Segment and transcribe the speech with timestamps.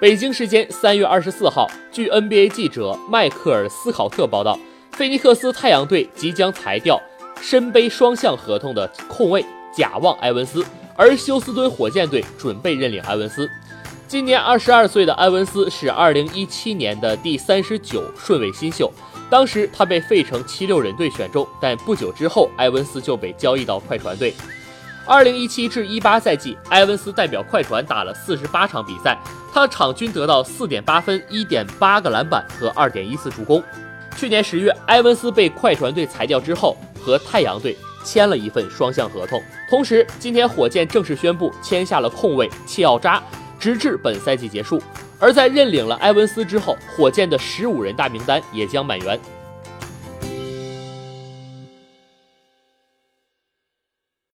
[0.00, 4.58] 北京时间三月二十四号，据 NBA 记者迈克尔斯考特报道，
[4.92, 7.00] 菲尼克斯太阳队即将裁掉
[7.40, 9.44] 身背双向合同的控卫
[9.74, 10.64] 贾旺·埃文斯，
[10.96, 13.48] 而休斯敦火箭队准备认领埃文斯。
[14.08, 18.92] 今年二十二岁的埃文斯是二零一七年的第三十九顺位新秀，
[19.30, 24.34] 当时他被费城七六人队选中，但不久之后埃文斯就被交易到快船队。
[25.06, 29.18] 二零一七至一八赛季，埃文斯代表快船打了四十八场比赛，
[29.52, 33.62] 他场均得到四点八分、一点八个篮板和二点一次助攻。
[34.16, 39.42] 去年十月，埃文斯被快船队裁掉之后，和太阳队签了一份双向合同。
[39.68, 43.22] 同时，今天火箭正式宣布签下了控卫切奥扎。
[43.60, 44.82] 直至本赛季结束，
[45.18, 49.18] 而在认领了埃文斯之后，火箭的十五人大名单也将满员。